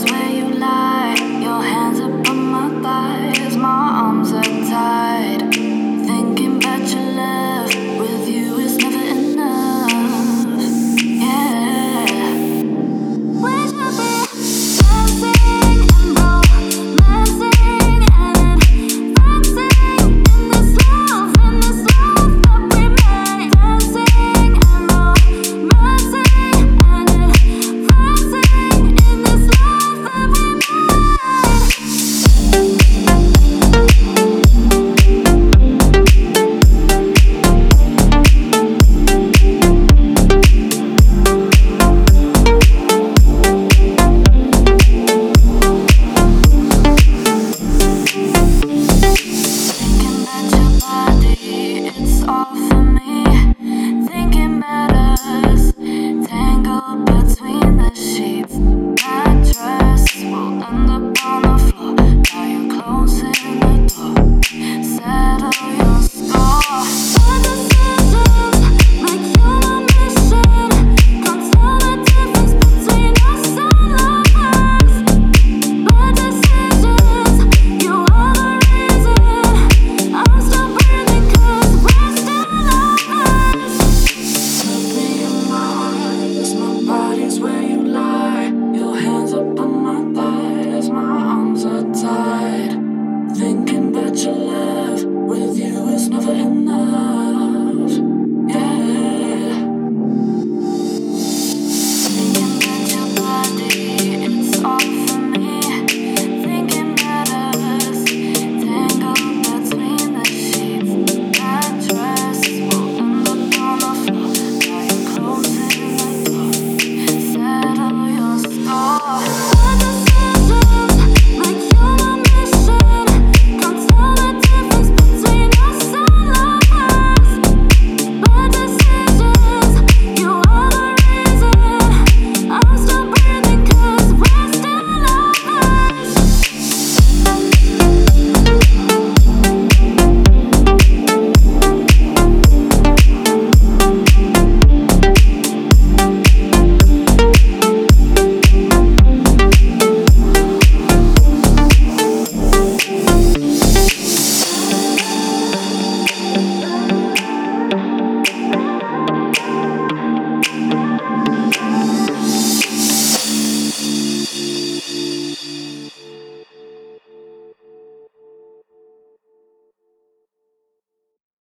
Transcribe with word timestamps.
this 0.00 0.10
way. 0.12 0.29